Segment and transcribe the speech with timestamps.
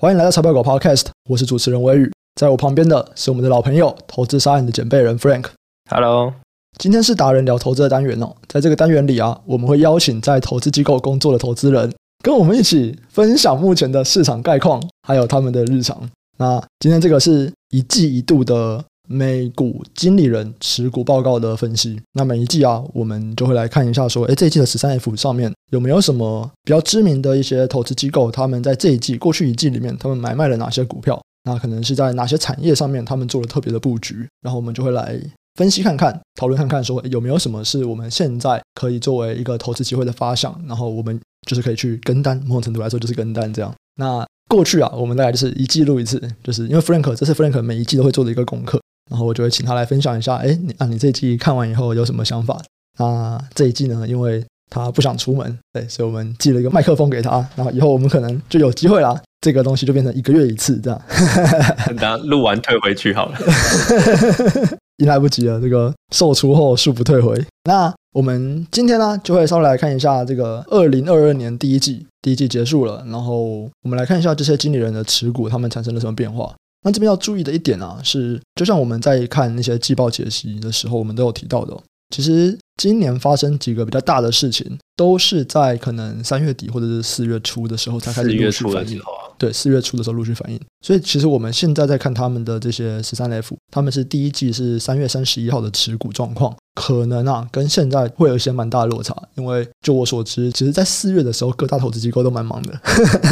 [0.00, 5.44] 欢迎来到财报狗 Podcast，我是主持人微宇，在我旁边的是我们的老朋友，投资沙人的检备人 Frank。
[5.90, 6.32] Hello，
[6.78, 11.92] 今天是达人聊投资的单元哦，在这个单元里啊，我们会邀请在投资机构工作的投资人，
[12.24, 16.08] 跟我们一起分享目前的市场概况，还有他们的日常。
[16.38, 18.82] 那今天这个是一季一度的。
[19.12, 31.20] 美股经理人持股报告的分析，那每一季啊，我们就会来看一下，说，诶，这一季的十三 F 上面有没有什么比较知名的一些投资机构，他们在这一季、过去一季里面，他们买卖了哪些股票？
[31.42, 34.28] 那可能是在哪些产业上面，他们做了特别的布局？
[34.42, 35.20] 然后我们就会来
[35.56, 43.74] 分析看看，讨论看看，说有没有什么是我们现在可以作为一个投资机会的发想，然后我们就是可以去跟单，某种程度来说就是跟单这样。
[43.96, 48.80] 那过去啊，我们大概就是一季录一次，就是因为 Frank 这是 Frank 每一季都会做的一个功课。
[49.10, 52.58] 然后我就会请他来分享一下，哎，你啊，你这一季看完以后有什么想法？
[52.98, 57.44] 那这一季呢，因为他不想出门，对，所以我们寄了一个麦克风给他。
[57.56, 61.02] 然后以后我们可能就有机会啦，这个东西就变成一个月一次这样。
[61.88, 63.38] 等他录完退回去好了，
[64.98, 65.60] 已经来不及了。
[65.60, 67.34] 这个售出后恕不退回。
[67.64, 76.54] 那我们今天呢，就会稍微来看一下这个二零二二年第一季，第一季结束了，然后我们来看一下这些经理人的持股，他们产生了什么变化。
[76.82, 81.82] 那这边要注意的一点啊，是就像我们在看那些季报解析的时候，我们都有提到的哦。
[82.14, 89.00] 其实今年发生几个比较大的事情，都是在可能三月底或者是四月初的时候才开始陆续反应。
[89.40, 90.60] 对，四月初的时候陆续反映。
[90.82, 99.16] 所以其实我们现在在看他们的这些十三 F，他们是第一季是三月三十一号的持股状况，可能啊跟现在会有一些蛮大的落差。
[99.36, 102.78] 因为就我所知，其实在四月的时候，各大投资机构都蛮忙的，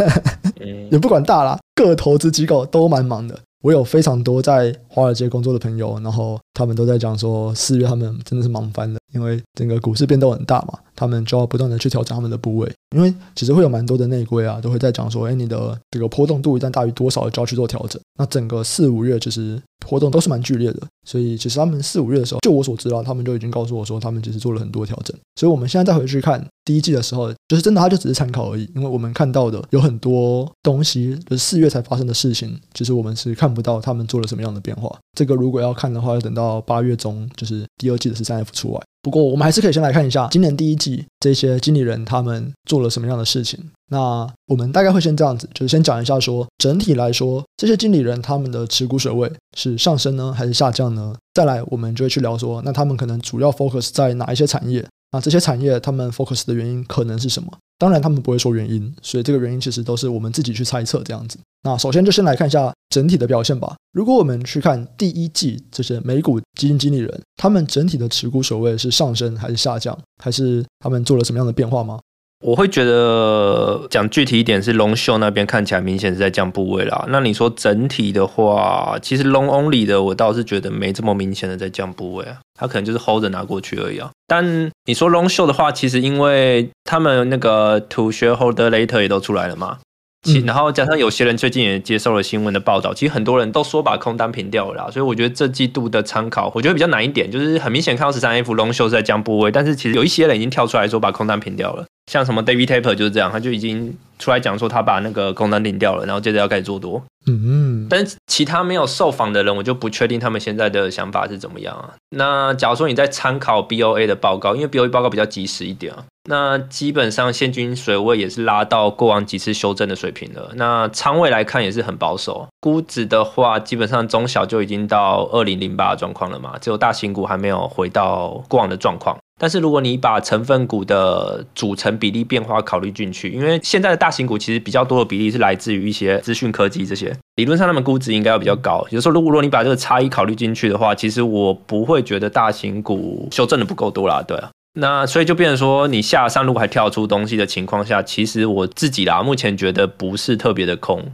[0.90, 3.38] 也不管大啦，各投资机构都蛮忙的。
[3.60, 18.00] 我有非常多在华尔街工作的朋友，然后他们都在讲说，四月他们真的是忙翻了，因为整个股市变动很大嘛，他们就要不断的去调整他们的部位，因为其实会有蛮多的内规啊，都会在讲说，哎，你的这个波动度一旦大于多少，就要去做调整。
[18.18, 25.16] 那整个四五月其实波动都是蛮剧烈的，所以其实他们四五月的时候，就我所知道，他们就已经告诉我说，他们其实做了很多调整。
[25.36, 34.87] 所以我们现在再回去看第一季的时候，就是真的，它就只是参考而已，因为我们看到的有很多东西，就是四月才发生的事情，其实我们是看不到他们做了什么样的变化。
[35.16, 38.80] 这个如果要看的话，要等到八月中，就是第二季的十三 F 出来。
[39.02, 43.58] 不过我们还是可以先来看一下今年第一季这些经理人他们做了什么样的事情。
[43.90, 51.14] 那我们大概会先这样子，就是先讲一下说，整体来说，这些经理人他们的持股水位是上升呢，还是下降呢？
[51.32, 54.84] 再来，我们就会去聊说，那他们可能主要 focus 在哪一些产业？
[55.12, 57.50] 那这些产业他们 focus 的原因可能是什么？
[57.78, 61.38] 当然他们不会说原因，所以这个原因其实都是我们自己去猜测这样子。
[61.62, 63.76] 那首先就先来看一下整体的表现吧。
[63.92, 71.98] 如果我们去看第一季这些美股基金经理人，他们整体的持股守位是上升还是下降，还是他们做了什么样的变化吗？
[72.40, 77.04] 我会觉得讲具体一点是 Long Short 那边看起来明显是在降部位啦。
[77.08, 84.10] 那你说整体的话，其实 Long Only 的我倒是觉得没这么明显的在降部位啊，他可能就是 Hold 着拿过去而已啊。
[84.28, 89.78] 但你说 Long show 的话，其实因为他们那个 To Shareholder later 也都出来了嘛。
[90.22, 107.00] 其然后加上有些人最近也接受了新闻的报道，其实很多人都说把空单平掉了啦，所以我觉得这季度的参考，我觉得比较难一点，就是很明显看到十三 F Long Short 是在降部位，但是其实有一些人已经跳出来说把空单平掉了，像什么 David Taper 就是这样，他就已经出来讲说他把那个空单平掉了，然后接着要开始做多。
[107.26, 111.94] 嗯嗯，但其他没有受访的人，我就不确定他们现在的想法是怎么样啊。
[112.10, 116.04] 那假如说你在参考 BOA 的报告，因为 BOA 报告比较及时一点啊。
[116.30, 120.52] 那基本上现金水位也是拉到过往几次修正的水平了。
[120.56, 129.16] 那仓位来看也是很保守，估值的话基本上中小就已经到二零零八的状况了嘛，只有大型股还没有回到过往的状况。
[129.38, 138.84] 但是如果你把成分股的组成比例变化考虑进去，因为现在的大型股其实比较多的比例是来自于一些资讯科技这些，理论上他们估值应该要比较高。
[138.90, 144.50] 有时候如果如果你把这个差异考虑进去的话，其实我不会觉得大型股修正的不够多啦，对啊。
[144.74, 151.04] 那所以就变成说，你下上如果还跳出东西的情况下，其实我自己啦，目前觉得不是特别的空。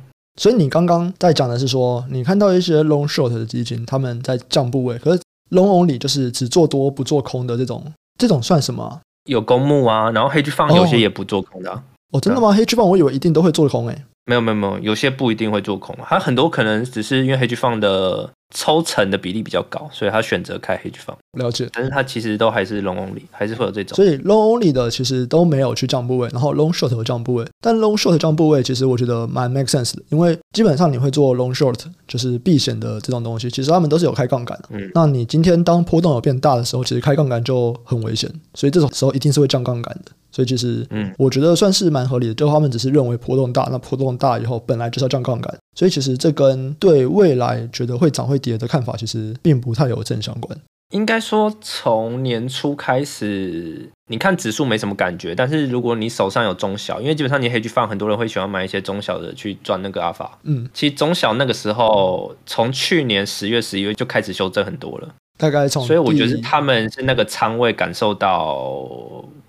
[0.41, 7.93] 所以你刚刚在讲的是说，你看到一些 long short 的基金，他们在降部位，可是 long only 就是只做多不做空的这种，
[8.25, 9.01] 这种算什么啊？
[9.27, 11.83] 有公募啊，然后 hedge fund 有些也不做空的啊。
[12.13, 14.05] 哦，真的吗？hedge fund 我以为一定都会做空诶。
[14.25, 21.17] 没有没有没有，有些不一定会做空，它很多可能只是因为 hedge fund 的抽成的比例比较高，所以他选择开 hedge fund。
[21.37, 23.97] 了解，但是它其实都还是 long only，还是会有这种。
[23.97, 34.69] 所以 long only 的其实都没有去降部位，然后 long short 有降部位，但 long short 降部位其实我觉得蛮 make sense 的，因为基本上你会做 long short 就是避险的这种东西，其实他们都是有开杠杆的。
[34.71, 40.13] 嗯，那你今天当波动有变大的时候，其实开杠杆就很危险，所以这种时候一定是会降杠杆的。
[40.31, 42.35] 所以其实，嗯，我觉得算是蛮合理的。
[42.35, 50.59] 就他们只是认为波动大，那波动大以后本来就是要降杠杆，所以其实这跟对未来觉得会涨会跌的看法，其实并不太有正相关。
[50.91, 60.39] 应该说，从年初开始，你看指数没什么感觉，但是如果你手上有中小，因为基本上你 hedge fund 很多人会喜欢买一些中小的去赚那个阿法。
[60.45, 68.87] 嗯，其实中小那个时候，从去年十月、十一月就开始修正很多了，大概从，所以我觉得他们是那个仓位感受到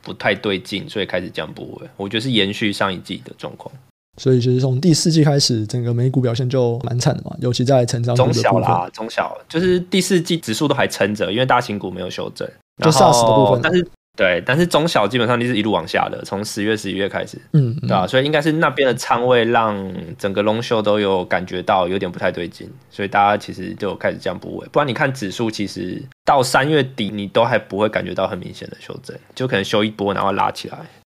[0.01, 1.87] 不太对劲，所以开始降部位。
[1.97, 3.71] 我觉得是延续上一季的状况。
[4.17, 8.15] 所以其实从第四季开始，整个美股表现就蛮惨的嘛，尤其在成长。
[8.15, 12.49] 中小啦，中小就是第四季指数都还撑着，因为大型股没有修正，
[12.83, 13.59] 就 SARS 的部分。
[13.61, 13.85] 但是
[14.15, 18.07] 对，但是中小基本上就是一路往下的，从十月、十一月开始，嗯，嗯，对吧？
[18.07, 19.75] 所以应该是那边的仓位让
[20.17, 24.65] 整个 long show 都有感觉到有点不太对劲，所以大家其实就开始这样部位。
[24.71, 30.77] 不然你看指数，其实到三月底你都还不会感觉到很明显的修正，就可能修一波然后拉起来。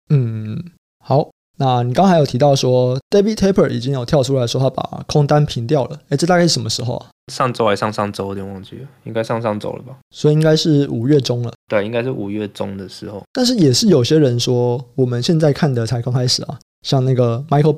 [0.09, 0.65] 嗯，
[1.05, 1.29] 好。
[1.59, 7.07] 那你刚刚还有提到说，David tapper 已经有跳出来说他把空单平掉了，哎，这大概是什么时候啊？
[7.33, 9.97] 上周还上上周，有点忘记了，应该上上周了吧？
[10.11, 11.53] 所以应该是五月中了。
[11.69, 13.23] 对，应该是五月中的时候。
[13.33, 17.75] 但是也是有些人说，我们现在看的才刚开始啊，像那个 Michael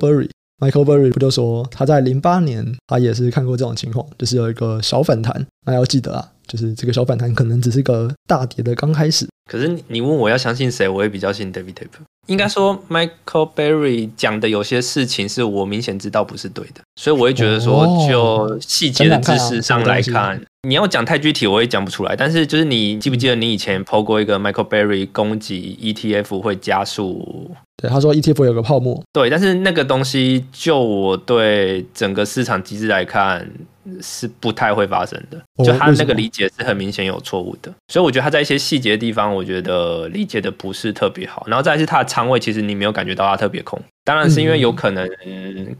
[0.59, 9.27] Burry，Michael Berry 不就说他在零八年他也是看过这种情况，就是有一个小反弹，那要记得啊，就是这个小反弹可能只是个大跌的刚开始。
[9.49, 12.03] 可是你问我要相信谁，我也比较信 David Tapper。
[12.27, 22.15] 应该说，Michael Berry 讲的有些事情是我明显知道不是对的，所以我会觉得说，就细节的知识上来看，你要讲太具体，我也讲不出来。
[22.15, 27.51] 但是就是你记不记得你以前 PO 过一个 Michael Berry 攻击 ETF 会加速？
[27.77, 29.01] 对，他说 ETF 有个泡沫。
[29.13, 33.49] 对，但是那个东西，就我对整个市场机制来看。
[34.03, 41.43] 是不太会发生的，就他那个理解是很明显有错误的，所以我觉得他在一些细节的地方，我觉得理解的不是特别好。
[41.47, 45.09] 然后再是他的仓位，其实你没有感觉到他特别空，当然是因为有可能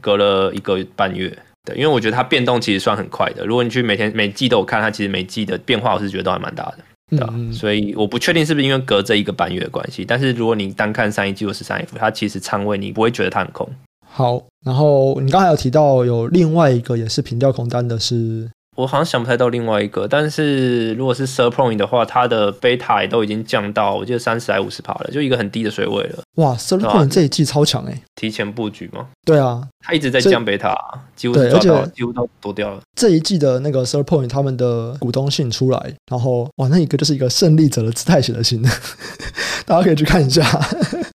[0.00, 1.32] 隔了一个半月，
[1.70, 3.46] 对，因为我觉得它变动其实算很快的。
[3.46, 6.78] 如果你去每天每季都有看，它其实每季的变化，我是觉得都还蛮大的，
[7.10, 7.32] 对吧？
[7.52, 13.68] 所以我不确定是不是因为隔这一个半月的关系，但是如果你单看上一季或十三 F，它其实仓位你不会觉得它很空。
[14.04, 18.50] 好，然后你刚才有提到有另外一个也是平掉空单的是，
[18.80, 26.20] 我好像想不太到另外一个，但是如果是 Surpoint 的话，它的贝塔也都已经降到我记得三十还五十帕了，就一个很低的水位了。
[26.36, 29.08] 哇，Surpoint 这一季超强哎、欸，提前布局吗？
[29.26, 30.74] 对啊，他一直在降贝塔，
[31.14, 32.80] 几乎是抓到，几乎都躲掉了。
[32.96, 38.62] 这一季的那个 Surpoint 他们的股东信出来，然后哇，那一个就是一个胜利者的姿态写的信，
[39.66, 40.42] 大家可以去看一下。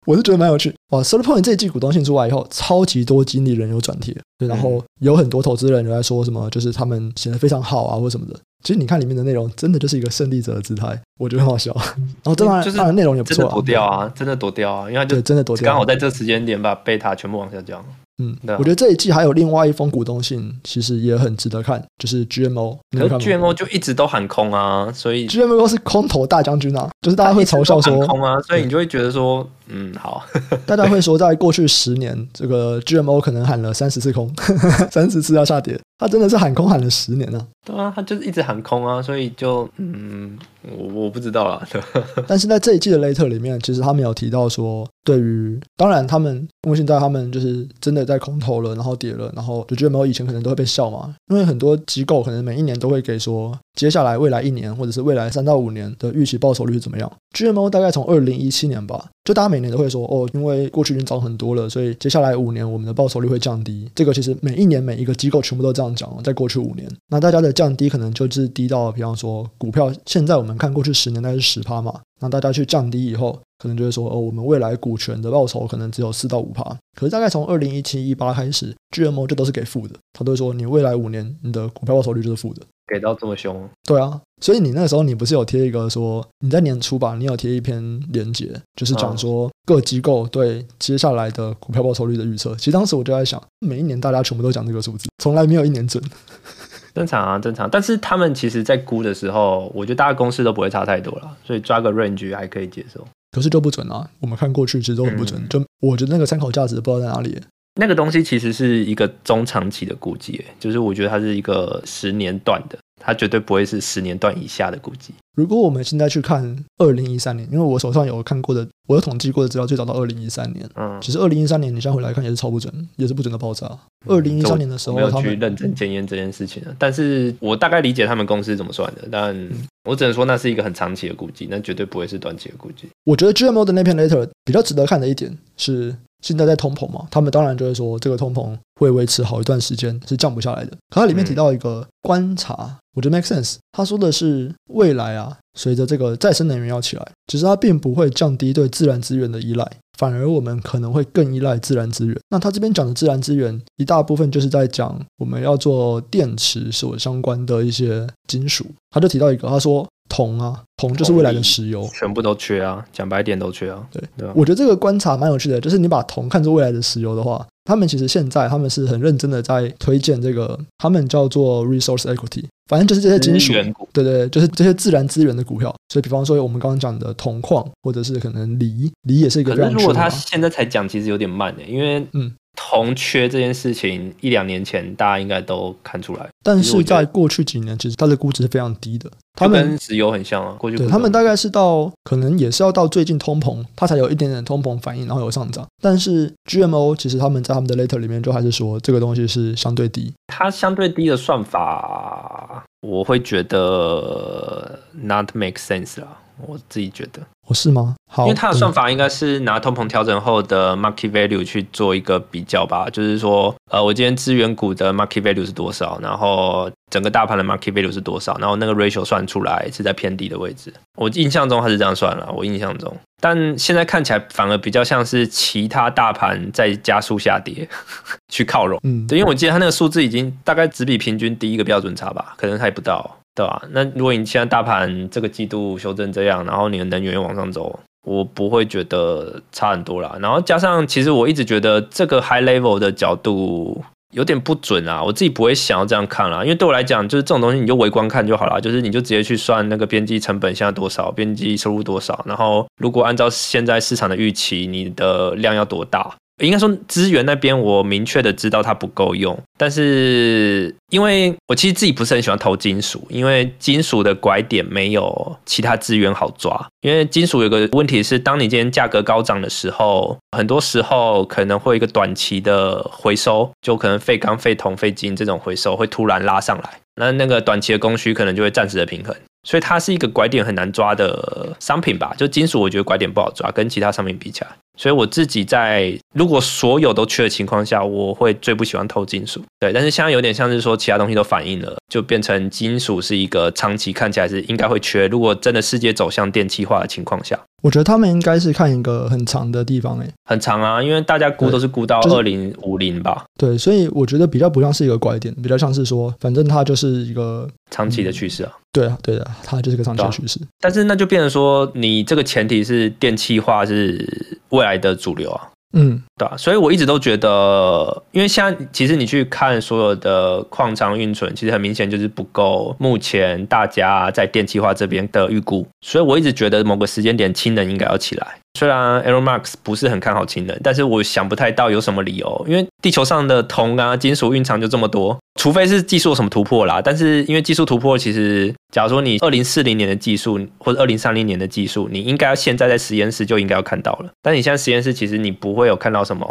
[0.08, 8.40] 我是觉得蛮有趣哇！Surpoint 这一季股东信出来以后，超级多经理人有转贴，对，然后有很多投资人有在说什么，就是他们写的非常好啊，或什么的。
[8.64, 11.72] 其实你看里面的内容，真的就是一个胜利者的姿态，我觉得很好笑。
[12.24, 17.84] 然后当然，当然内容也不错，躲掉啊，真的躲掉啊，因为就真的躲掉，刚好在这时间点把贝塔全部往下降。
[18.22, 22.78] 嗯，我觉得这一季还有另外一封股东信，其实也很值得看，就是 GMO。
[22.92, 30.24] 可是 GMO 就一直都喊空啊，所以 GMO 是空头大将军啊，就是大家会嘲笑说空啊，所以你就会觉得说，嗯，好，
[30.66, 34.32] 大家会说，在过去十年，这个 GMO 可能喊了三十次空，
[34.92, 37.48] 三十次要下跌，他真的是喊空喊了十年呢。
[37.66, 40.38] 对啊，他就是一直喊空啊，所以就嗯。
[40.78, 41.68] 我我不知道啦，
[42.28, 57.12] 但是在这一季的 Letter 里面，其实他们有提到说，对于当然他们目前在他们就是真的在空投了，然后跌了，然后就觉得没有以前可能都会被笑嘛，因为很多机构可能每一年都会给说，接下来未来一年或者是未来三到五年的预期报酬率是怎么样。
[57.36, 63.90] GMO 大概从二零一七年吧，就大家每年都会说，哦，因为过去已经涨很多了，所以接下来五年我们的报酬率会降低。
[63.96, 70.52] 这个其实每一年每一个机构全部都这样讲，在过去五年，那大家的降低可能就是低到，比方说股票现在我们。
[70.62, 76.62] 看过去十年大概是十趴嘛，那大家去降低以后，可能就会说哦，我们未来股权的报酬可能只有四到五趴。
[76.96, 83.70] 可是大概从二零一七一八开始，GMO 就都是给负的，他都会说你未来五年你的股票报酬率就是负的，给到这么凶。
[83.88, 92.56] 对啊，所以你那时候你不是有贴一个说你在年初吧，你有贴一篇连结，就是讲说各机构对接下来的股票报酬率的预测。
[92.56, 96.04] 其实当时我就在想，每一年大家全部都讲这个数字，从来没有一年准。
[96.94, 97.70] 正常啊，正常。
[97.70, 103.08] 但是他们其实，在估的时候，我觉得大家公式都不会差太多了，所以抓个 range 还可以接受。
[103.32, 104.10] 可是就不准啊！
[104.20, 107.40] 我们看过去其实都很不准，嗯、就我觉得那个参考价值不知道在哪里。
[107.80, 112.78] 那个东西其实是一个中长期的估计，就是我觉得它是一个十年段的。
[113.04, 115.14] 它绝对不会是十年段以下的估计。
[115.36, 120.70] 如果我们现在去看二零一三年，因为我手上有看过的，我有统计过的资料，最早到二零一三年。
[120.76, 123.72] 嗯，其实二零一三年你现在回来看也是超不准，也是不准的爆炸。
[124.08, 129.50] 二零一三年的时候，没有去认真检验这件事情，但是我大概理解他们公司怎么算的，但
[129.90, 132.90] 我只能说那是一个很长期的估计，那绝对不会是短期的估计。
[133.06, 135.96] 我觉得 GMO 的那篇 letter 比较值得看的一点是。
[136.22, 140.72] 现在在通膨嘛，他们当然就会说这个通膨会维持好一段时间，是降不下来的。
[140.90, 143.56] 可它里面提到一个观察，我觉得 make sense。
[143.72, 149.66] 他说的是未来啊，随着这个再生能源要起来，其实它并不会降低对自然资源的依赖，
[149.98, 152.18] 反而我们可能会更依赖自然资源。
[152.30, 158.66] 那他这边讲的自然资源，一大部分就是在讲我们要做电池所相关的一些金属。
[158.90, 159.88] 他就提到一个，他说。
[160.12, 163.82] 铜啊，铜就是未来的石油，全部都缺啊，讲白点都缺啊。
[163.90, 173.54] 对对吧，我觉得这个观察蛮有趣的，就是你把铜看作未来的石油的话，他们其实现在他们是很认真的在推荐这个，他们叫做 resource equity，反正就是这些金属，
[173.94, 175.74] 对对，就是这些自然资源的股票。
[175.88, 179.72] 所以，比方说我们刚刚讲的铜矿，或者是可能锂，锂也是一个非常。
[179.72, 182.34] 如果他现在才讲，其实有点慢的，因为嗯。
[182.70, 189.12] 铜缺这件事情，一两年前大家应该都看出来，但是在过去几年，其实它的估值是非常低的。
[189.34, 195.66] 他们跟石油很像啊，过去对他们大概是到可能也是要到最近通膨，它才有一点点通膨反应，然后有上涨。
[195.82, 200.14] 但是 GMO 其实他们在他们的 letter 里面就还是说这个东西是相对低。
[200.28, 206.20] 它相对低的算法，我会觉得 not make sense 啦。
[206.48, 207.96] 我自己觉得，我是吗？
[208.08, 220.72] 好，因为它的算法应该是拿通膨调整后的 market value 去做一个比较吧，就是说，呃，我今天资源股的 market value 是多少，然后整个大盘的 market value 是多少，然后那个 ratio 算出来是在偏低的位置。
[220.96, 227.68] 我印象中它是这样算了，我印象中，但现在看起来反而比较像是其他大盘在加速下跌
[228.30, 228.80] 去靠拢。
[228.84, 233.18] 嗯，对，因为我记得它那个数字已经大概只比平均低一个标准差吧，可能还不到。
[233.34, 233.62] 对吧？
[233.70, 240.14] 那如果你现在大盘这个季度修正这样，然后你的能源又往上走，我不会觉得差很多啦。
[240.20, 243.82] 然后加上，其实我一直觉得这个 high level 的角度
[244.12, 245.04] 有点不准啊。
[245.04, 256.16] 我自己不会想要这样看啦，因为对我来讲，就是这种东西你就围观看就好了，就是你就直接去算那个边际成本现在多少，边际收入多少，然后如果按照现在市场的预期，你的量要多大？
[256.42, 266.68] 应该说资源那边，我明确的知道它不够用，但是因为我其实自己不是很喜欢投金属，因为金属的拐点没有其他资源好抓。
[266.82, 279.16] 因为金属有个问题是，当你今天价格高涨的时候，很多时候可能会一个短期的回收，就可能废钢、废铜、废金这种回收会突然拉上来，那那个短期的供需可能就会暂时的平衡。
[279.44, 282.14] 所以它是一个拐点很难抓的商品吧？
[282.16, 284.52] 就金属，我觉得拐点不好抓，跟其他商品比起来。
[284.78, 289.44] 所以我自己在如果所有都缺的情况下，我会最不喜欢偷金属。
[289.60, 295.08] 对，但是现在有点像是说其他东西都反应了，就变成金属是一个长期看起来是应该会缺。
[295.08, 303.24] 如果真的世界走向电气化的情况下，我觉得他们应该是看一个很长的地方哎，很长啊，因为大家估都是估到二零五零吧。
[303.38, 308.52] 对，所以我觉得比较不像是一个拐点，比较像是说，反正它就是一个长期的趋势啊。
[308.72, 310.40] 对啊，对的，它就是个长期的趋势。
[310.60, 315.50] 但是那就变成说，你这个前提是电气化是未来的主流啊。
[315.74, 328.36] 嗯，对啊，所以我一直都觉得，因为现在其实你去看所有的矿藏运存，其实很明显就是不够目前大家在电气化这边的预估，所以我一直觉得某个时间点氢能应该要起来。
[328.54, 336.82] 虽然 Elon Musk 不是很看好氢能，但是我想不太到有什么理由，因为地球上的铜啊、金属蕴藏就这么多，除非是技术有什么突破啦。
[336.82, 344.10] 但是因为技术突破，其实假如说你二零四零年的技术或者二零三零年的技术，你应该要现在在实验室就应该要看到了。
[344.22, 346.26] 但你现在实验室其实你不会有看到什么，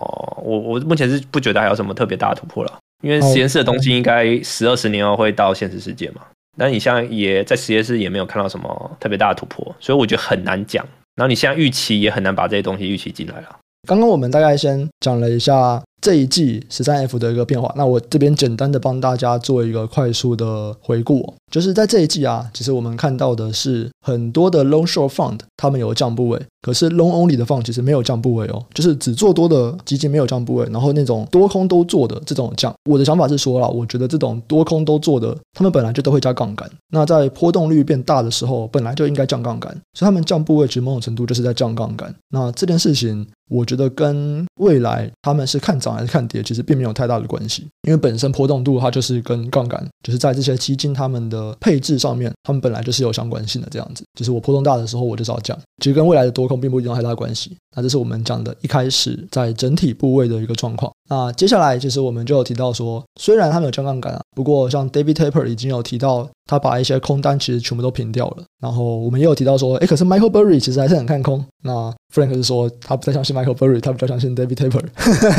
[0.44, 6.20] 我我目前是不觉得还有什么特别大的突破了，因为实验室的东西应该十二十年后会到现实世界嘛。
[6.58, 10.86] 但你现在也在实验室也没有看到什么特别大的突破，所以我觉得很难讲。
[11.16, 13.58] 然后你现在预期也很难把这些东西预期进来了。
[13.88, 21.34] 刚刚我们大概先讲了一下这一季十三 F 的一个变化，那我这边简单的帮大家做一个快速的回顾。
[21.50, 32.72] 就是在这一季啊，其实我们看到的是很多的 long short fund，他们有降部位，可是 long only 的 fund 其实没有降部位哦，就是只做多的基金没有降部位，然后那种多空都做的这种降。
[32.88, 42.14] 我的想法是说啦，我觉得这种多空都做的，他们本来就都会加杠杆，那在波动率变大的时候，本来就应该降杠杆，所以他们降部位其实某种程度就是在降杠杆。
[42.30, 54.04] 那这件事情我觉得跟未来他们是看涨还是看跌，其实并没有太大的关系，因为本身波动度它就是跟杠杆，就是在这些基金他们的配置上面，他们本来就是有相关性的这样子。
[54.18, 57.56] 就是我波动大的时候，我就是要降，其实跟未来的多空并不一定有太大关系。
[57.76, 60.92] 那这是我们讲的一开始在整体部位的一个状况。
[61.08, 66.28] 那接下来其实我们就有提到说，虽然他们有降杠杆啊，不过像 David Tepper 已经有提到。
[66.46, 71.44] 他把一些空单其实全部都平掉了，然后我们也有提到说，诶，可是 Michael Burry 其实还是很看空。
[71.62, 74.84] 那 Frank 是说他不太相信 Michael Burry，他比较相信 David Tepper。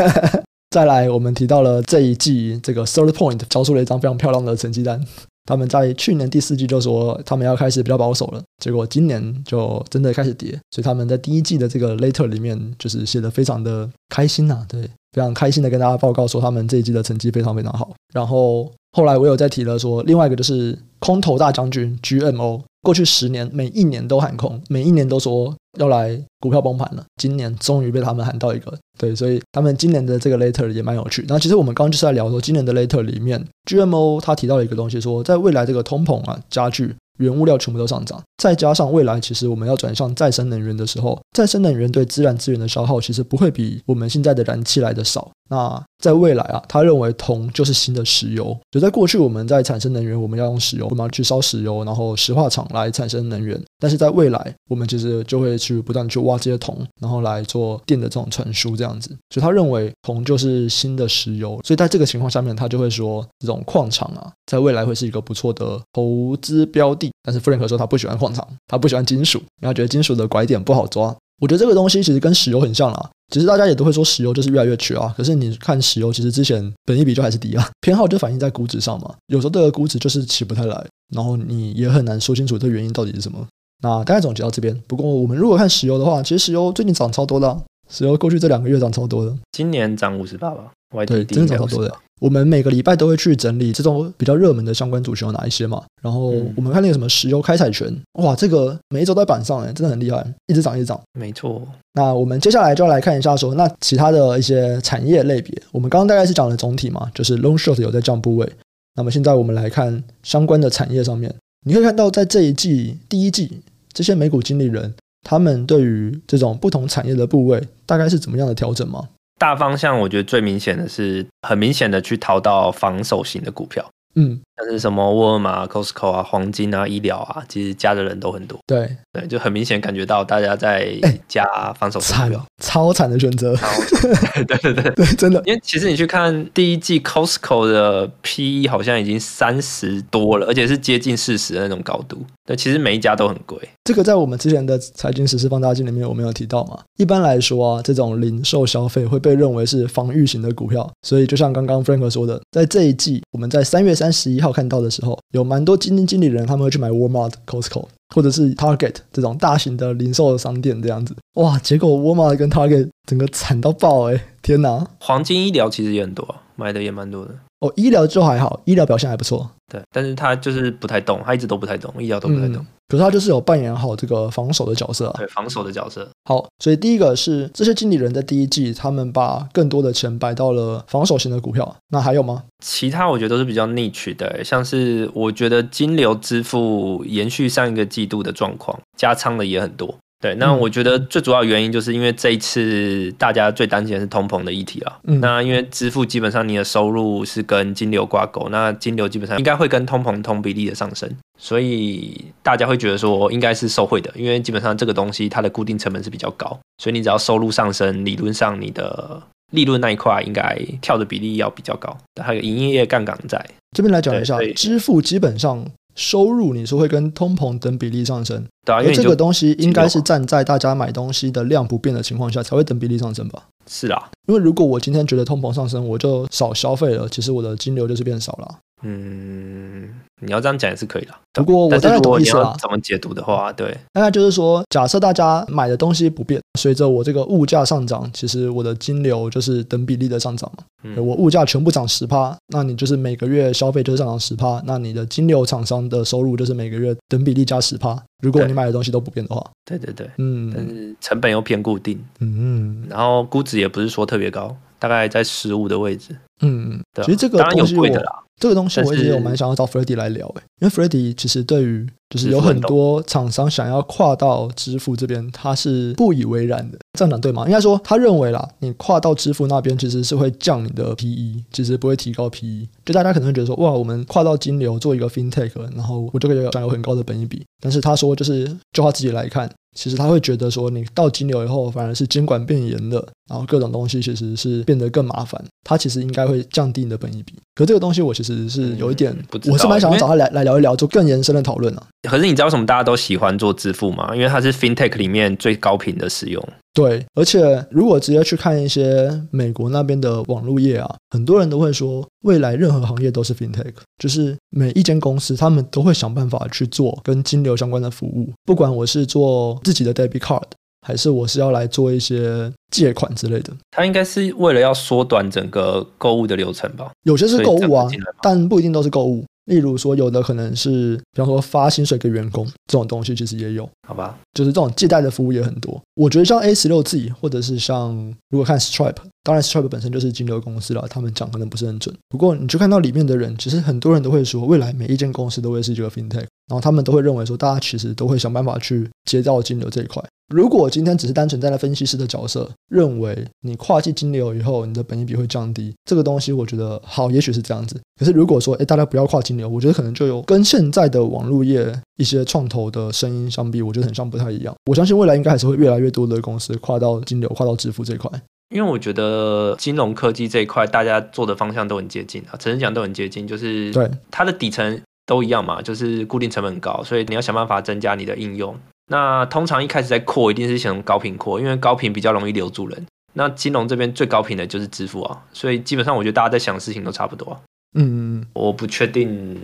[0.72, 5.04] 再来，我们提到了这一季这个 Third Point 交出了一张非常漂亮的成绩单。
[5.46, 10.52] 他们在去年第四季就说他们要开始比较保守了，结果今年就真的开始跌。
[10.72, 17.92] 所以他们在第一季的这个 Letter 里面就是写的非常的开心呐、啊，对，非常开心的跟大家报告说他们这一季的成绩非常非常好。
[18.14, 18.72] 然后。
[18.94, 31.26] 后来我有在提了说，另外一个就是空头大将军 GMO，过去十年每一年都喊空，每一年都说要来股票崩盘了，今年终于被他们喊到一个，对，所以他们今年的这个 letter 也蛮有趣。
[31.28, 36.96] 那其实我们刚刚就是在聊说，今年的 letter 里面，GMO 他提到了一个东西说，在未来这个通膨啊加剧。
[37.18, 45.30] 原物料全部都上涨，再加上未来其实我们要转向再生能源的时候，再生能源对自然资源的消耗其实不会比我们现在的燃气来的少。
[45.48, 48.58] 那在未来啊，他认为铜就是新的石油。
[48.72, 53.62] 就在过去我们在产生能源，我们要用石油，我们要去烧石油，然后石化厂来产生能源。
[53.82, 59.10] 但是在未来，我们其实就会去不断去挖这些铜，然后来做电的这种传输这样子。
[59.32, 61.60] 所以他认为铜就是新的石油。
[61.66, 67.12] 所以在这个情况下面，他就会说这种矿场啊，在未来会是一个不错的投资标的。
[67.24, 71.16] 但是弗兰克说他不喜欢矿场，他不喜欢金属，因为他觉得金属的拐点不好抓。
[71.42, 75.12] 我觉得这个东西其实跟石油很像啦，其实大家也都会说石油就是越来越缺啊。
[75.18, 79.16] 可是你看石油，其实之前本一比就还是低啊，偏好就反映在估值上嘛。
[79.26, 80.86] 有时候这个估值就是起不太来，
[81.16, 83.48] 然后你也很难说清楚这原因到底是什么。
[83.82, 84.76] 那大概总结到这边。
[84.88, 90.72] 不过我们如果看石油的话，其实石油最近涨超多的啊，石油过去这两个月涨超多的，今年涨五十八吧。
[91.06, 91.94] 对，真的涨超多的。
[92.20, 95.82] 我们每个礼拜都会去整理这种比较热门的相关主题有哪一些嘛。
[96.04, 101.00] 然后我们看那个什么石油开采权，哇，这个每一周都在板上哎，真的很厉害，一直涨一直涨。
[101.14, 101.60] 没错。
[101.94, 108.48] 那我们接下来就要来看一下说，那其他的一些产业类别，我们刚刚大概是讲了总体嘛，就是 long short 有在降部位。
[108.96, 111.34] 那么现在我们来看相关的产业上面，
[111.66, 113.62] 你可以看到在这一季第一季，
[113.94, 114.94] 这些美股经理人
[115.24, 119.10] 他们对于这种不同产业的部位大概是怎么样的调整吗？
[119.38, 123.90] 大方向，我觉得最明显的是，很明显的去淘到防守型的股票。
[124.16, 128.60] 嗯，像是什么沃尔玛、Costco 啊、黄金啊、医疗啊，其实加的人都很多。
[128.68, 130.94] 对对，就很明显感觉到大家在
[131.28, 131.46] 加
[131.80, 133.56] 防守股票，超惨的选择。
[134.48, 135.42] 对对对对，真的。
[135.46, 142.18] 因为其实你去看第一季 Costco 的 PE 好像已经三十多了，而且是接近四十的那种高度。
[142.46, 143.58] 对，其实每一家都很贵。
[143.86, 146.80] 这个在我们之前的财经时事放大镜里面，我们有提到嘛。
[146.98, 153.96] 一般来说啊，这种零售消费会被认为是防御型的股票，所以就像刚刚 Frank 说的，在这一季我们在三月。
[154.02, 157.86] 三十一号看到的时候，有蛮多基金经理人他们会去买 Walmart、Costco
[158.16, 161.16] 或者是 Target 这种大型的零售的商店这样子。
[161.36, 167.36] 哇，结果 Walmart 跟 Target 整个惨到爆哎、天哪，黄金医疗其实也很多，买的也蛮多的。
[167.62, 169.50] 哦，医疗就还好，医疗表现还不错。
[169.72, 172.58] 对，但是他就是不太懂，他一直都不太懂，医疗都不太懂。
[172.58, 176.06] 嗯可是他就是有扮演好这个防守的角色啊，对，防守的角色。
[176.26, 181.74] 好，所以第一个是这些经理人在第一季，他们把更多的钱摆到了防守型的股票。
[181.88, 182.44] 那还有吗？
[182.60, 189.96] 其他我觉得都是比较 niche 的，像是我觉得金流支付延续上一个季度的状况，加仓的也很多。
[190.22, 195.00] 对，那我觉得最主要原因就是因为这一次大家最担心的是通膨的议题啊。
[195.06, 209.20] 嗯、那因为支付基本上你的收入是跟金流挂钩，那金流基本上应该会跟通膨同比例的上升，所以大家会觉得说应该是受惠的，因为基本上这个东西它的固定成本是比较高，所以你只要收入上升，理论上你的
[209.54, 213.44] 利润那一块应该跳的比例要比较高，还有营业业杠杆在。
[213.76, 215.66] 这边来讲一下，支付基本上。
[215.96, 223.44] 收入你是会跟通膨等比例上升，对啊，因为这个东西应该是站在大家买东西的量不变的情况下才会等比例上升吧？
[223.68, 228.58] 是啊，因为如果我今天觉得通膨上升，我就少消费了，其实我的金流就是变少了。
[228.84, 229.90] 嗯，
[230.22, 231.12] 你要这样讲也是可以的。
[231.34, 232.56] 不过我大概懂意思了。
[232.60, 240.64] 怎么解读的话，对，大概就是说，假设大家买的东西不变，随着我这个物价上涨，其实我的金流就是等比例的上涨嘛。
[240.84, 247.98] 嗯，我物价全部涨十趴，那你就是每个月消费就是上涨十趴，那你的金流厂商的收入就是每个月等比例加十趴。
[248.22, 254.56] 如果你买的东西都不变的话，对对对，嗯，但是成本又偏固定，嗯嗯，然后估值也不是说特别高。
[254.82, 256.16] 大概在十五的位置。
[256.42, 258.24] 嗯，对啊，其实这个当然有东西贵的啦。
[258.40, 266.80] 这个东西我一直有蛮想要找 Freddy 来聊诶，因为 Freddy 其实对于就是有很多厂商想要跨到支付这边，他是不以为然的。
[266.98, 267.46] 这样讲对吗？
[267.46, 272.68] 应该说他认为啦，你跨到支付那边其实是会降你的 PE，其实不会提高 PE。
[272.84, 277.46] 就大家可能会觉得说，哇，我们跨到金流做一个 FinTech，然后我就可以享有很高的本益比。
[277.62, 279.48] 但是他说，就是就他自己来看。
[279.74, 285.42] 其实他会觉得说，你到金流以后，反而是监管变严了，然后各种东西其实是变得更麻烦。
[285.64, 287.34] 它其实应该会降低你的本益比。
[287.56, 291.88] 可这个东西我其实是有一点，嗯、不知道，我是蛮想要找他来来聊一聊，做更延伸的讨论啊。
[292.10, 294.14] 可是你知道为什么大家都喜欢做支付吗？
[294.14, 296.44] 因为它是 FinTech 里面最高频的使用。
[296.74, 310.44] 对，而且如果直接去看一些美国那边的网络业啊，很多人都会说，未来任何行业都是 FinTech，就是每一间公司他们都会想办法去做跟金流相关的服务，不管我是做自己的 Debit Card，
[310.86, 313.54] 还是我是要来做一些借款之类的。
[313.72, 316.92] 它应该是为了要缩短整个购物的流程吧？
[317.04, 317.88] 有些是购物啊，
[318.22, 319.24] 但不一定都是购物。
[319.46, 324.18] 例如说，有的可能是，比方说发薪水给员工这种东西，其实也有，好吧？
[324.34, 325.82] 就是这种借贷的服务也很多。
[325.96, 327.94] 我觉得像 A 十六自己或者是像
[328.30, 331.94] 如果看 Stripe，当然 Stripe 本身就是金流公司了，他们讲可能不是很准。
[332.08, 340.04] 不过你就看到里面的人，其实很多人都会说，未来每一间公司都会是这个 FinTech，然后他们都会认为说，大家其实都会想办法去接到金流这一块。
[340.34, 347.78] 如果今天只是单纯站在分析师的角色，认为你跨境金流以后，你的本益比会降低，这个东西我觉得好，也许是这样子。
[348.00, 354.56] 可是如果说，哎，大家不要跨金流，我觉得可能就有跟现在的网络业一些创投的声音相比，我觉得很像不太一样。
[354.66, 358.10] 我相信未来应该还是会越来越多的公司跨到金流、跨到支付这一块。
[358.56, 368.58] 因为我觉得金融科技这一块，大家做的方向都很接近啊，只能讲都很接近，就是对它的底层都一样嘛，就是固定成本高，所以你要想办法增加你的应用。
[368.90, 372.88] 那通常一开始在扩，一定是想高频扩，因为高频比较容易留住人。
[373.12, 377.38] 那金融这边最高频的就是支付啊，所以基本上我觉得大家在想的事情都差不多。
[377.78, 379.38] 嗯，我不确定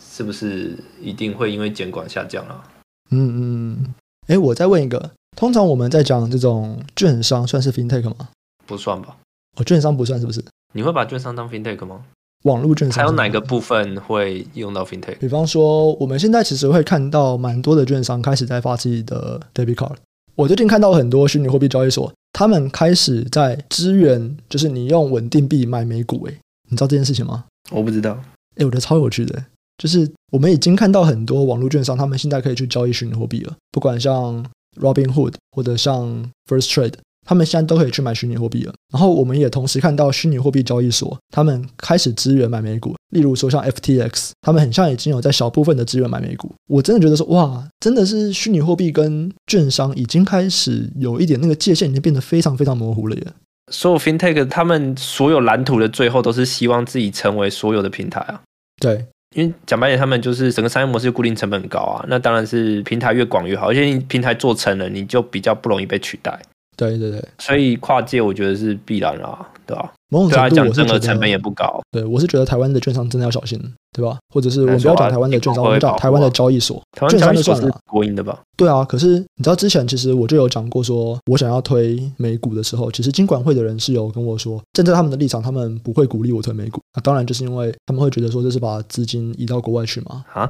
[0.00, 2.64] 是不是一定会因为监管下降了。
[3.12, 3.94] 嗯嗯，
[4.26, 8.30] 哎，我再问一个，通常我们在讲这种券商算是 FinTech 吗？
[8.66, 9.16] 不算吧。
[9.56, 10.44] 哦，券商不算是不是？
[10.72, 12.02] 你会把券商当 FinTech 吗？
[12.44, 15.18] 网络券商还有哪个部分会用到 FinTech？
[15.18, 19.96] 比方说，我们现在其实会看到蛮多的券商开始在发自己的 Debit Card。
[20.34, 26.26] 我最近看到很多虚拟货币交易所，他们开始在支援，就是你用稳定币买美股。
[26.26, 27.44] 诶，你知道这件事情吗？
[27.70, 28.18] 我不知道。
[28.56, 29.42] 诶，我觉得超有趣的，
[29.78, 34.44] 就是我们已经看到很多网络券商，他们现在可以去交易虚拟货币了，不管像
[34.78, 36.94] Robinhood 或者像 First Trade。
[37.24, 46.52] 他们现在都可以去买虚拟货币了，然后我们也同时看到虚拟货币交易所，他们开始支援买美股，例如说像 FTX，他们很像已经有在小部分的支援买美股。
[46.68, 53.26] 我真的觉得说，哇，真的是虚拟货币跟券商已经开始有一点那个界限已经变得非常非常模糊了耶。
[53.72, 58.42] 所有 FinTech 他们所有蓝图的最后都是希望自己成为所有的平台啊。
[58.78, 66.38] 对，因为讲白点，他们就是整个商业模式固定成本很高啊，那当然是平台越广越好，而且你平台做成了，你就比较不容易被取代。
[66.76, 69.92] 对对对，所以跨界我觉得是必然啊，对吧、啊？
[70.10, 71.80] 某种程度，我是觉得成本也不高。
[71.90, 73.60] 对，我是觉得台湾的券商真的要小心，
[73.92, 74.16] 对吧？
[74.32, 76.80] 或者是我们不要讲台湾的券商，我们讲台湾的交易所。
[76.92, 78.40] 台湾交易所是国营的吧？
[78.56, 86.80] 对啊，可是你知道之前其实我就有讲过，说我想要推美股的时候，其实金管会的人是有跟我说，站在他们的立场，他们不会鼓励我推美股。
[86.94, 90.24] 那当然就是因为他们会觉得说这是把资金移到国外去嘛。
[90.32, 90.48] 啊？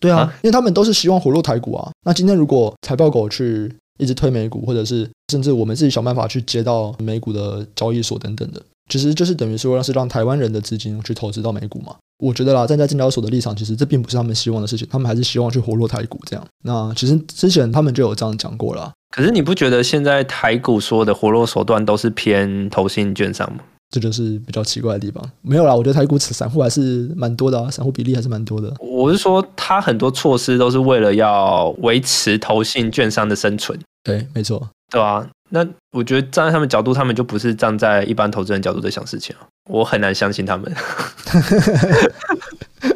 [0.00, 1.90] 对啊，因为他们都是希望活络台股啊。
[2.04, 3.74] 那今天如果财报狗去。
[3.98, 11.94] 一直推美股，或者是甚至我们自己想办法去接到美股的交易所等等的，其实就是等于说，是让台湾人的资金去投资到美股嘛。
[12.18, 16.44] 我觉得啦，站在证交所的立场，其实这并不是他们希望的事情，他们还是希望去活络台股这样。
[16.64, 18.92] 那其实之前他们就有这样讲过了。
[19.10, 23.60] 可是你不觉得现在台股说的活络手段都是偏投信券商吗？
[23.90, 25.24] 这就是比较奇怪的地方。
[25.42, 28.72] 没有啦，我觉得台股散户还是蛮多的啊，散户比例还是蛮多的。
[28.80, 33.78] 我是说，他很多措施都是为了要维持投信券商的生存。
[34.04, 35.26] 对，没错，对啊。
[35.50, 39.48] 那我觉得站在他们角度，他们就不是站在一般投资人角度在想事情啊。
[39.70, 40.70] 我很难相信他们。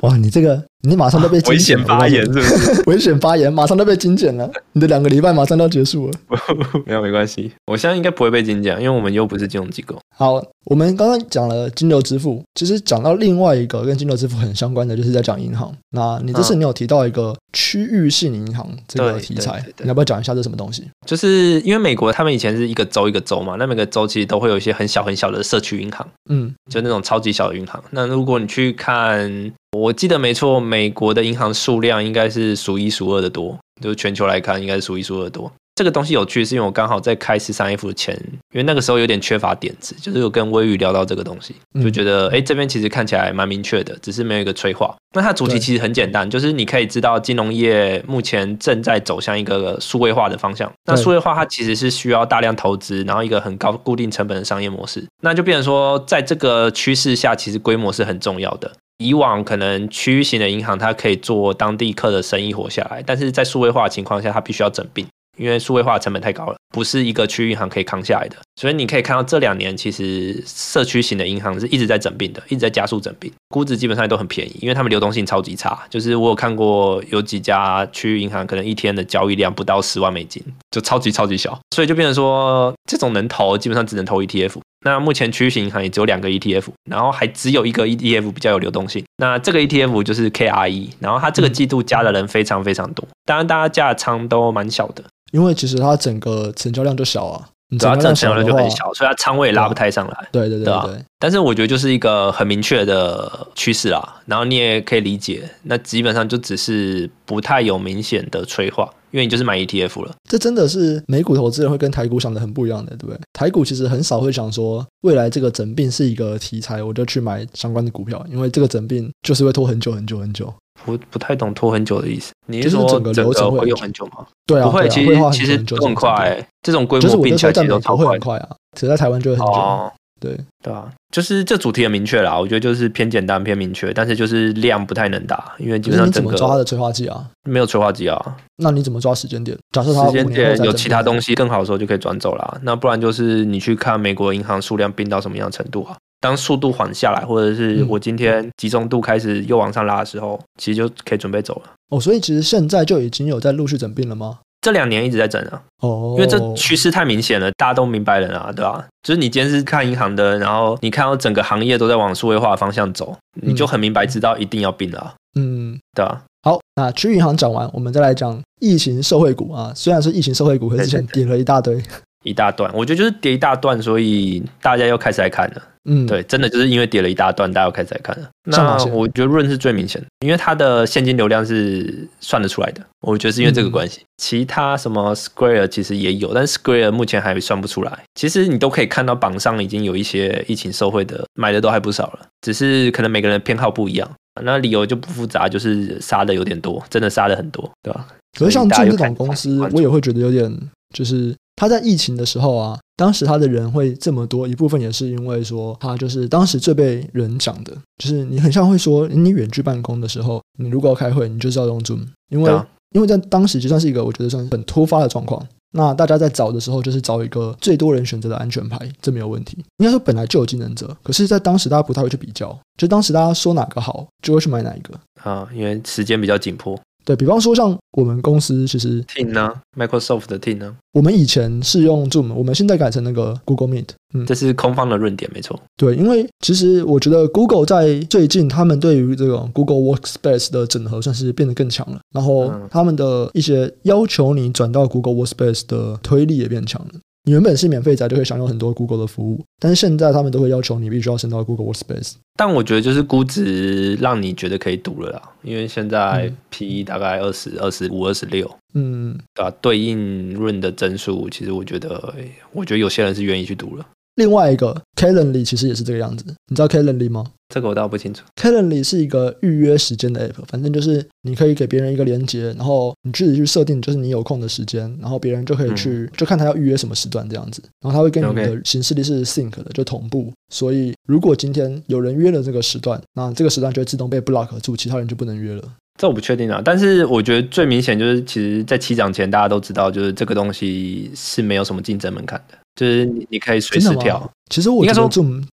[0.03, 2.83] 哇，你这个你马上都被危险发言是不是？
[2.91, 6.13] 危险发言马上都被精简了，你的两个礼拜马上都要结束了。
[6.85, 9.97] 没有没关系，我现在应该不会被精简，因为我们又不是金融机构。
[10.17, 15.73] 好，我们刚刚讲了金流支付，其实讲到另外一个跟金流支付很相关的，就是在讲银行。
[15.91, 20.85] 那你这次你有提到一个区域性银行这个题材，你要不要讲一下这是什么东西？
[21.07, 27.81] 就是因为美国他们以前是一个州一个州嘛，那每个州其实都会有一些很小很小的社区银行，嗯，就那种超级小的银行。
[27.91, 29.53] 那如果你去看。
[29.75, 35.53] 我记得没错，美国的银行数量应该是数一数二的多，就是全球来看应该是数一数二多。
[35.75, 38.15] 这个东西有趣，是因为我刚好在开十三 F 前，
[38.53, 44.95] 因为那个时候有点缺乏点子，就是有跟微宇聊到这个东西，就觉得哎、嗯，这边其实看起来蛮明确的，只是没有一个催化。
[45.15, 50.71] 那它主题其实很简单，就是你可以知道金融业目前正在走向一个数位化的方向。
[50.85, 55.03] 那数位化它其实是需要大量投资，然后一个很高固定成本的商业模式。
[55.23, 58.71] 那就变成说，在这个趋势下，其实规模是很重要的。
[59.03, 65.07] 以往可能区域型的银行，它可以做当地客的生意活下来，但是在数位化的情况下，它必须要整并。
[65.39, 68.37] 因为数位化成本太高了，不是一个区域银行可以扛下来的。
[68.61, 75.83] 所以你可以看到这两年，其实社区型的银行是一直在整并的，一直在加速整并，估值基本上都很便宜，因为他们流动性超级差。
[75.89, 81.59] 就是我有看过有几家区域银行，可能一天的交易量不到十万美金，就超级超级小。
[81.75, 84.59] 所以就变成说，这种能投基本上只能投 ETF。
[84.83, 89.05] 那目前区域型银行也只有两个 ETF，然后还只有一个 ETF 比较有流动性。
[89.17, 95.03] 那这个 ETF 就是 KRE，然后它这个季度加的人非常非常多，当然大家加的仓都蛮小的。
[95.33, 100.29] 因为其实它整个成交量就小啊，对啊，成交量就很小，所以它仓位也拉不太上来。
[100.31, 101.05] 对对对对，对，对。
[101.19, 110.13] 但是我觉得就是一个很明确的趋势啦，然后你也可以理解，那基本上就只是不太有明显的催化，因为你就是买 ETF 了。
[110.29, 113.21] 这真的是美股投资人会跟台股想的很不一样的，对不对？
[113.33, 120.53] 台股其实很少会想说未来这个整病是一个题材，我就去买相关的股票，因为这个整病就是会拖很久很久很久。
[120.85, 124.27] 不不太懂拖很久的意思，你是说整个流程会用很久吗？
[124.47, 128.49] 对啊，不会，其实其实都很快、欸，这种规模并起来其实都超快，很快啊。
[128.77, 129.53] 只在台湾就会很久。
[129.53, 137.29] 哦、对对啊，就是这主题很明确啦，我觉得就是偏简单偏明确，但是就是量不太能打，因为基本上整个你怎么抓它的催化剂啊？
[137.51, 138.37] 没有催化剂啊？
[138.59, 139.59] 那你怎么抓时间点？
[139.73, 142.61] 假设它时间点有其他东西更好的时候就可以转走啦。
[142.63, 145.97] 那不然就是你去看美国银行数量并到什么样的程度啊？
[146.21, 151.73] 当速度缓下来，或者是我今天集中度开始又往上拉的时候，嗯、其实就可以准备走了。
[151.91, 154.39] 哦，所以其实现在就已经有在陆续整并了吗？
[154.63, 155.63] 这两年一直在整啊。
[155.81, 158.87] 哦，因为这趋势太明显了，大家都明白了啊，对吧、啊？
[159.03, 165.15] 就是你今天是看银行的，然后你看到整个行业都在往数位化的方向走，你就很明白知道一定要并了。
[165.35, 166.23] 嗯，对啊。
[166.45, 169.73] 好，那区域银行讲完，我们再来讲疫情受惠股啊。
[169.75, 171.83] 虽然是疫情受惠股，可是之前点了一大堆。
[172.23, 175.63] 一大段，我觉得就是跌一大段，所以大家又开始来看了。
[175.85, 178.29] 嗯，对，真的就是因为跌了一大段，大家又开始来看了。
[178.45, 182.81] 那我觉得润是最明显的，因为它的现金流量是算得出来的。
[183.01, 184.01] 我觉得是因为这个关系。
[184.03, 187.99] 嗯、其他什么 Square 其实也有，但是 Square 目前还算不出来。
[188.15, 194.09] 其实你都可以看到榜上已经有一些疫情受惠的，买的都还不少了，只是可能每个人偏好不一样。
[194.41, 198.07] 那理由就不复杂，就是杀的有点多，真的杀的很多，对吧？
[198.39, 200.57] 可是像这种公司，我也会觉得有点
[200.95, 201.35] 就是。
[201.57, 212.53] 他在疫情的时候啊，当时他的人会这么多，一部分也是因为说他就是当时最被人讲的，就是你很像会说，你远距办公的时候，你如果要开会，你就是要用 Zoom，因为
[212.95, 215.47] 因为在当时就算是一个我觉得算是很突发的状况。
[215.75, 219.57] 那大家在找的时候，就是找一个最多人选择的安全牌，这没有问题。
[219.79, 226.79] 应该说本来就有竞争者，可是，在当时大家不太会去比较，就当时大家说哪个好，就会去买哪一个啊，因为时间比较紧迫。
[227.05, 233.89] 对，比方说，像我们公司其实 Team 呢，Microsoft 的 Team 呢，我们以前是用 Zoom，我们现在改成那个 Google Meet。
[234.15, 235.59] 嗯，这是空方的论点，没错。
[235.77, 247.01] 对，因为其实我觉得 Google 在最近，他们对于这个 Google Workspace 的整合算是变得更强了，然后他们的一些要求你转到 Google Workspace 的推力也变强了。
[247.25, 252.15] 你原本是免费仔就可以享用很多 Google 的服务，但是现在他们都会要求你必须要升到 Google Workspace。
[252.35, 259.55] 但我觉得就是估值让你觉得可以赌了啦，因为现在 PE 大概二十二十五、二十六，嗯，对吧？
[259.61, 262.15] 对应润的增速，其实我觉得，
[262.53, 263.87] 我觉得有些人是愿意去赌了。
[264.17, 267.25] 另外一个 Calendly 其实也是这个样子，你知道 Calendly 吗？
[267.49, 268.23] 这个我倒不清楚。
[268.37, 280.33] Calendly 是一个预约时间的 app，反正就是你可以给别人一个连接，然后你自己去设定，就是你有空的时间，然后别人就可以去，嗯、就看他要预约什么时段这样子，然后他会跟你的行事历是 sync 的，就同步。
[280.53, 285.63] 所以如果今天有人约了这个时段，那这个时段就会自动被 block 住，其他人就不能约了。
[285.99, 292.57] 这我不确定啊，但是我觉得最明显就是，其实，在起涨前大家都知道，就是这个东西是没有什么竞争门槛的。
[292.75, 294.31] 就是你，你可以随时跳。
[294.51, 295.09] 其实我应该说，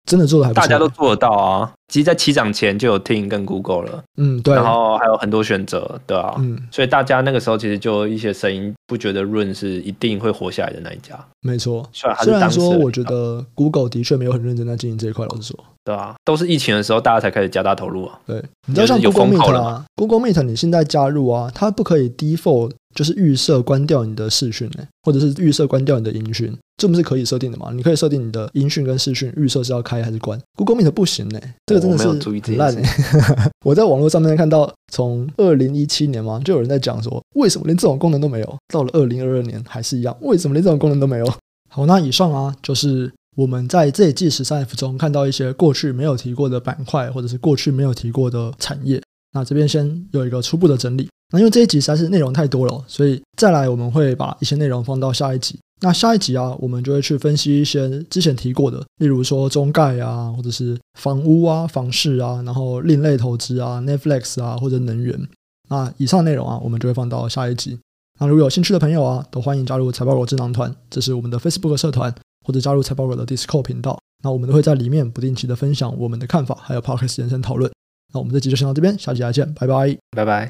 [0.06, 1.71] 真的做的大家都做得到啊。
[1.88, 4.56] 其实，在起涨前就有 Ting 跟 Google 了，嗯，对。
[4.56, 6.60] 然后还有很多选择，对啊，嗯。
[6.71, 11.17] 所以大家那个时候其实就有一些声音，不觉得润是一定会活下来的那一家。
[11.41, 18.19] 没错，虽然，虽然说，我觉得 Google 的确没有很认真在经营这一块，老实说，对啊，都是疫情的时候大家才开始加大投入啊。
[18.25, 22.71] 对，你知道像 Google Meet 啊，Google Meet 你现在加入啊，它不可以 default。
[22.97, 27.69] 就是预设关掉你的视讯，哎，或者是预设关掉你的音讯，这不是可以设定的吗？
[27.71, 30.41] 你可以设定你的音讯跟视讯预设是要开还是关。
[30.57, 33.51] Google Meet 不行呢，这个真的是很烂哎。
[33.63, 38.57] 我在网络上面看到，从二零一七年嘛，就有人在讲说，为什么连这种功能都没有？
[38.73, 41.33] 到了二零二二年还是一样，为什么连这种功能都没有？
[41.69, 48.99] 好，那以上啊，就是我们在这一季十三 F 中看到一些过去没有提过的板块，或者是过去没有提过的产业。
[49.33, 51.07] 那这边先有一个初步的整理。
[51.31, 55.59] 那因为这一集实在是内容太多了，所以再来我们会把一些内容放到下一集。
[55.81, 65.19] 那下一集啊，我们就会去分析一些之前提过的，例如说中概啊，或者是房屋啊、房市啊，然后另类投资啊、Netflix 啊，或者能源。
[65.69, 67.77] 那以上内容啊，我们就会放到下一集。
[68.19, 72.11] 那如果有兴趣的朋友啊，都欢迎加入财报狗智囊团，这是我们的 Facebook 社团，
[72.43, 73.99] 或者加入财报狗的 Discord 频道。
[74.23, 77.71] 那我们都会在里面不定期的分享我们的看法，还有 Podcast 延伸讨论。
[78.11, 80.45] 那我们这集就先到这边，下集再见，拜拜，拜拜。